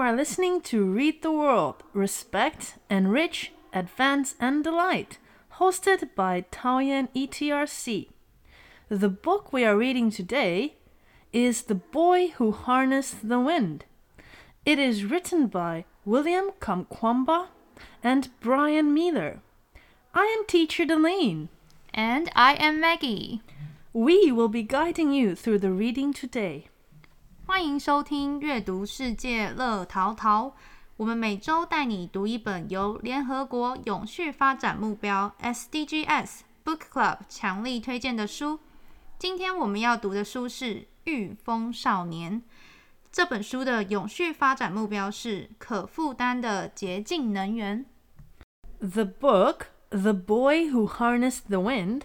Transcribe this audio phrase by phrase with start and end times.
[0.00, 5.18] are listening to Read the World Respect, Enrich, Advance, and Delight,
[5.58, 8.08] hosted by Taoyuan ETRC.
[8.88, 10.76] The book we are reading today
[11.34, 13.84] is The Boy Who Harnessed the Wind.
[14.64, 17.48] It is written by William Kamkwamba
[18.02, 19.40] and Bryan Mealer.
[20.14, 21.48] I am teacher Darlene.
[21.92, 23.42] And I am Maggie.
[23.92, 26.69] We will be guiding you through the reading today.
[27.50, 30.54] 欢迎收听阅读世界乐淘淘。
[30.96, 38.60] 我们每周带你读一本由联合国永续发展目标 SDGs Book Club 强力推荐的书。
[39.18, 42.40] 今天我们要读的书是《御风少年》。
[43.10, 47.84] 这本书的永续发展目标是可负担的洁净能源。
[48.78, 52.02] The book, The Boy Who Harnessed the Wind,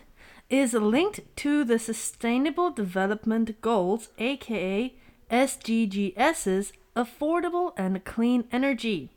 [0.50, 4.92] is linked to the Sustainable Development Goals, aka
[5.30, 9.10] SDGs's affordable and clean energy.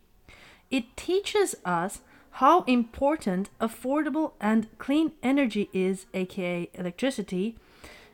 [0.70, 2.00] It teaches us
[2.32, 7.56] how important affordable and clean energy is, aka electricity,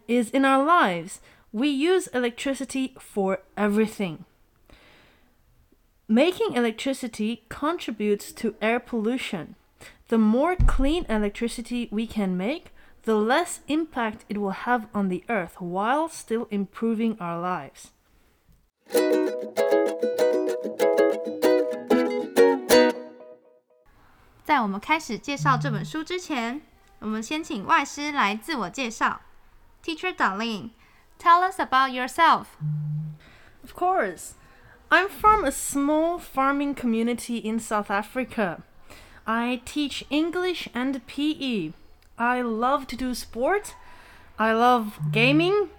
[0.09, 1.21] is in our lives.
[1.53, 4.25] We use electricity for everything.
[6.09, 9.55] Making electricity contributes to air pollution.
[10.09, 12.74] The more clean electricity we can make,
[13.05, 17.93] the less impact it will have on the earth while still improving our lives.
[29.83, 30.71] Teacher Darlene,
[31.19, 32.57] tell us about yourself.
[33.63, 34.35] Of course.
[34.91, 38.63] I'm from a small farming community in South Africa.
[39.27, 41.73] I teach English and PE.
[42.19, 43.75] I love to do sport.
[44.39, 45.71] I love gaming,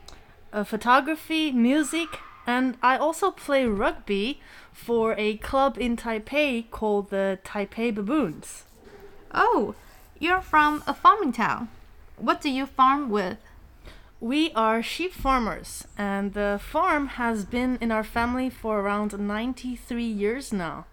[0.51, 7.39] uh, photography, music, and I also play rugby for a club in Taipei called the
[7.43, 8.63] Taipei Baboons.
[9.33, 9.75] Oh,
[10.19, 11.69] you're from a farming town.
[12.17, 13.37] What do you farm with?
[14.21, 20.03] We are sheep farmers, and the farm has been in our family for around 93
[20.03, 20.85] years now.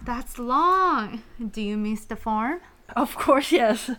[0.00, 1.22] That's long.
[1.38, 2.60] Do you miss the farm?
[2.96, 3.90] Of course, yes.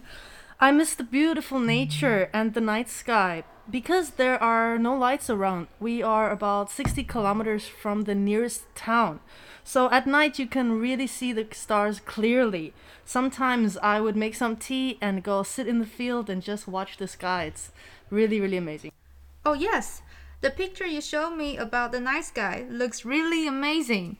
[0.63, 3.43] I miss the beautiful nature and the night sky.
[3.67, 9.21] Because there are no lights around, we are about 60 kilometers from the nearest town.
[9.63, 12.75] So at night, you can really see the stars clearly.
[13.03, 16.97] Sometimes I would make some tea and go sit in the field and just watch
[16.97, 17.45] the sky.
[17.45, 17.71] It's
[18.11, 18.91] really, really amazing.
[19.43, 20.03] Oh, yes.
[20.41, 24.17] The picture you showed me about the night sky looks really amazing.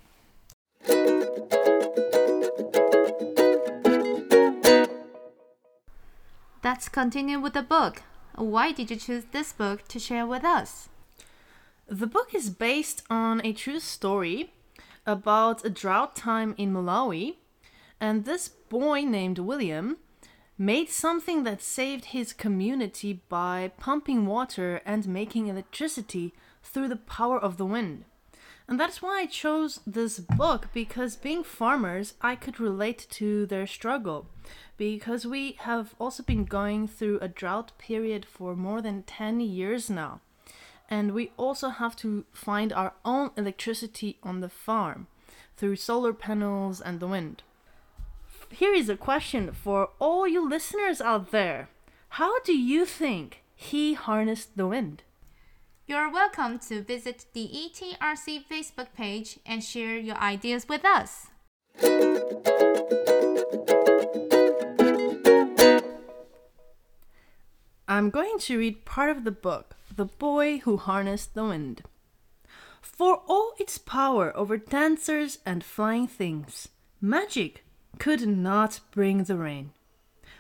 [6.63, 8.03] Let's continue with the book.
[8.35, 10.89] Why did you choose this book to share with us?
[11.88, 14.53] The book is based on a true story
[15.03, 17.38] about a drought time in Malawi,
[17.99, 19.97] and this boy named William
[20.55, 27.39] made something that saved his community by pumping water and making electricity through the power
[27.39, 28.05] of the wind.
[28.71, 33.67] And that's why I chose this book because being farmers, I could relate to their
[33.67, 34.27] struggle
[34.77, 39.89] because we have also been going through a drought period for more than 10 years
[39.89, 40.21] now.
[40.89, 45.07] And we also have to find our own electricity on the farm
[45.57, 47.43] through solar panels and the wind.
[48.51, 51.67] Here is a question for all you listeners out there.
[52.11, 55.03] How do you think he harnessed the wind?
[55.87, 61.27] You're welcome to visit the ETRC Facebook page and share your ideas with us.
[67.87, 71.81] I'm going to read part of the book, The Boy Who Harnessed the Wind.
[72.81, 76.69] For all its power over dancers and flying things,
[77.01, 77.65] magic
[77.97, 79.71] could not bring the rain.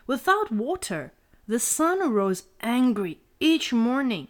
[0.05, 1.13] Without water,
[1.47, 4.27] the sun rose angry each morning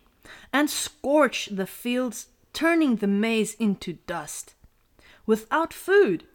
[0.54, 4.54] and scorched the fields, turning the maize into dust.
[5.26, 6.26] Without food,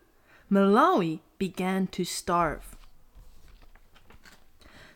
[0.50, 2.76] Malawi began to starve.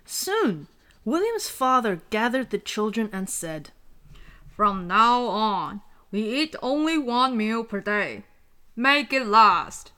[0.05, 0.67] Soon,
[1.05, 3.71] William's father gathered the children and said,
[4.57, 8.25] From now on, we eat only one meal per day.
[8.77, 9.93] Make it last.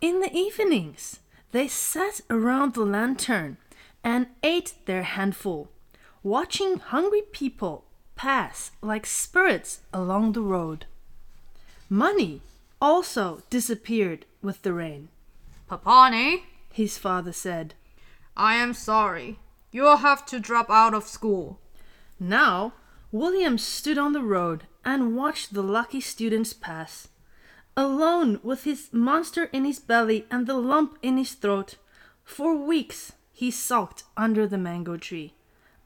[0.00, 1.20] In the evenings,
[1.52, 3.58] they sat around the lantern
[4.02, 5.70] and ate their handful,
[6.22, 7.84] watching hungry people
[8.16, 10.86] pass like spirits along the road.
[11.88, 12.40] Money
[12.80, 15.08] also disappeared with the rain,
[15.70, 16.42] Papani,
[16.72, 17.74] his father said.
[18.36, 19.38] I am sorry.
[19.70, 21.60] You'll have to drop out of school.
[22.18, 22.72] Now,
[23.10, 27.08] William stood on the road and watched the lucky students pass.
[27.76, 31.76] alone with his monster in his belly and the lump in his throat.
[32.24, 35.34] For weeks he sulked under the mango tree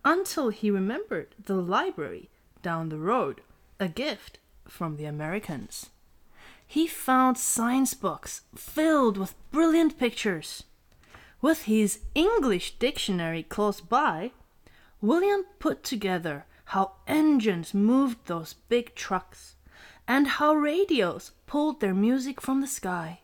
[0.07, 2.31] until he remembered the library
[2.63, 3.41] down the road,
[3.81, 4.39] a gift
[4.69, 5.91] from the Americans.
[6.65, 10.63] He found science books filled with brilliant pictures.
[11.43, 14.31] With his English dictionary close by,
[15.01, 19.57] William put together how engines moved those big trucks
[20.07, 23.21] and how radios pulled their music from the sky.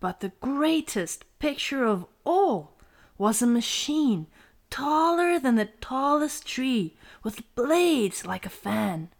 [0.00, 2.72] But the greatest picture of all
[3.18, 4.28] was a machine
[4.70, 9.10] taller than the tallest tree with blades like a fan.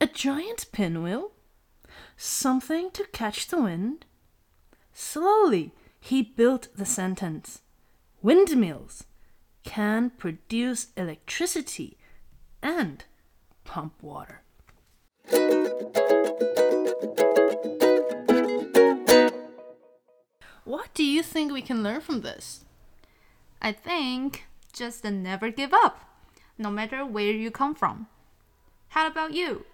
[0.00, 1.32] A giant pinwheel?
[2.16, 4.04] Something to catch the wind?
[4.92, 7.62] Slowly he built the sentence
[8.20, 9.04] Windmills
[9.62, 11.96] can produce electricity
[12.62, 13.04] and
[13.64, 14.42] pump water.
[20.64, 22.64] What do you think we can learn from this?
[23.62, 24.47] I think
[24.78, 25.98] just never give up,
[26.56, 28.06] no matter where you come from.
[28.90, 29.64] How about you?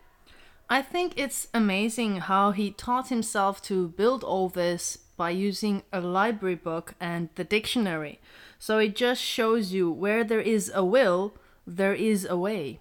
[0.71, 6.01] I think it's amazing how he taught himself to build all this by using a
[6.01, 8.19] library book and the dictionary.
[8.59, 11.35] So it just shows you where there is a will,
[11.67, 12.81] there is a way.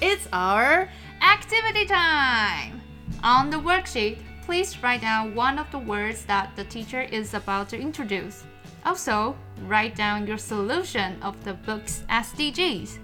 [0.00, 0.88] It's our
[1.24, 2.80] Activity time!
[3.22, 7.68] On the worksheet, please write down one of the words that the teacher is about
[7.70, 8.44] to introduce.
[8.84, 9.34] Also,
[9.66, 12.98] write down your solution of the book's SDGs.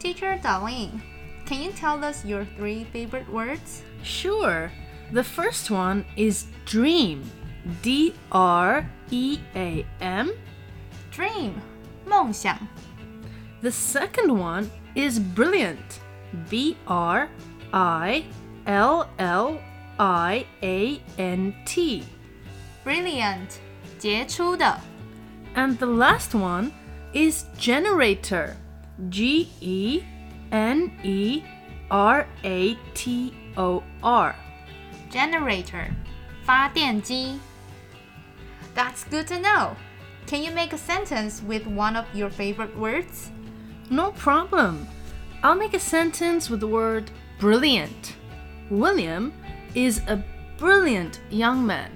[0.00, 1.00] Teacher Darlene,
[1.46, 3.82] can you tell us your three favorite words?
[4.02, 4.72] Sure.
[5.12, 7.22] The first one is dream.
[7.82, 10.32] D R E A M.
[11.10, 11.60] Dream,
[12.06, 12.56] 梦想.
[13.60, 16.00] The second one is brilliant.
[16.48, 17.28] B R
[17.72, 18.24] I
[18.66, 19.60] L L
[19.99, 22.03] I A N T.
[22.83, 23.59] Brilliant,
[23.97, 24.79] 杰出的.
[25.55, 26.71] And the last one
[27.13, 28.55] is generator.
[29.09, 30.03] G E
[30.51, 31.43] N E
[31.89, 34.35] R A T O R.
[35.09, 35.91] Generator,
[36.43, 37.39] 发电机.
[38.75, 39.75] That's good to know.
[40.27, 43.31] Can you make a sentence with one of your favorite words?
[43.89, 44.87] No problem.
[45.43, 48.15] I'll make a sentence with the word brilliant.
[48.69, 49.31] William
[49.74, 50.22] is a
[50.58, 51.90] brilliant young man.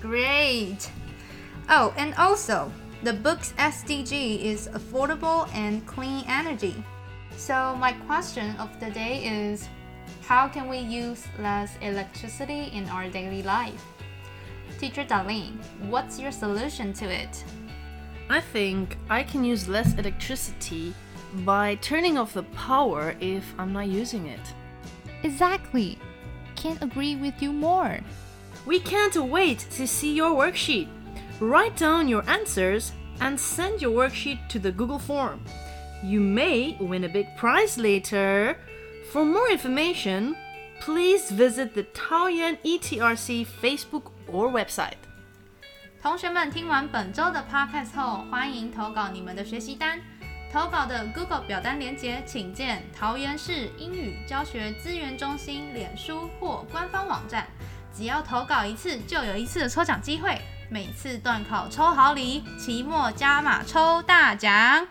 [0.00, 0.90] Great.
[1.68, 2.70] Oh, and also,
[3.02, 6.74] the book's SDG is affordable and clean energy.
[7.36, 9.68] So, my question of the day is
[10.26, 13.84] how can we use less electricity in our daily life?
[14.78, 15.56] Teacher Darlene,
[15.88, 17.44] what's your solution to it?
[18.30, 20.94] I think I can use less electricity
[21.44, 24.40] by turning off the power if I'm not using it.
[25.22, 25.93] Exactly
[26.63, 27.99] Can't agree with you more.
[28.65, 30.87] We can't wait to see your worksheet.
[31.39, 32.91] Write down your answers
[33.21, 35.41] and send your worksheet to the Google form.
[36.03, 38.57] You may win a big prize later.
[39.11, 40.35] For more information,
[40.81, 44.97] please visit the Taoyuan ETRC Facebook or website.
[46.01, 49.99] 同学们听完本周的 podcast 后，欢迎投稿你们的学习单。
[50.54, 57.48] 投稿的 Google 表单连接，请见桃园市英语教学资源中心脸书或官方网站。
[57.92, 60.40] 只要投稿一次，就有一次的抽奖机会。
[60.70, 64.86] 每次段考抽好礼，期末加码抽大奖。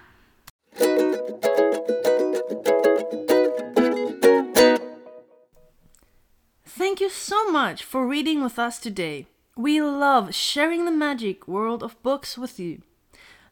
[6.78, 9.28] Thank you so much for reading with us today.
[9.56, 12.80] We love sharing the magic world of books with you.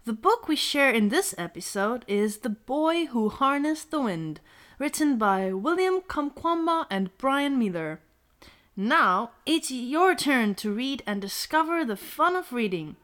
[0.04, 4.40] The book we share in this episode is The Boy Who Harnessed the Wind,
[4.80, 8.00] written by William Kamkwamba and Bryan Mealer.
[8.76, 12.96] Now it's your turn to read and discover the fun of reading.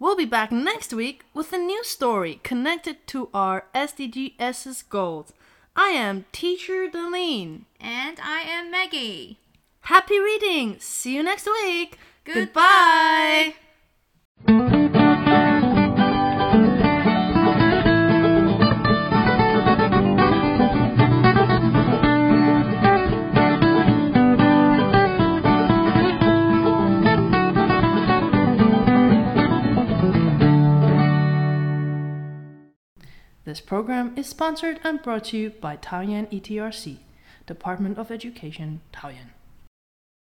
[0.00, 5.32] We'll be back next week with a new story connected to our SDGs's goals.
[5.76, 7.66] I am Teacher Darlene.
[7.78, 9.38] And I am Maggie.
[9.82, 10.78] Happy reading!
[10.80, 11.96] See you next week!
[12.24, 13.54] Goodbye.
[33.50, 36.98] This program is sponsored and brought to you by Taoyuan ETRC,
[37.46, 39.30] Department of Education, Taoyuan.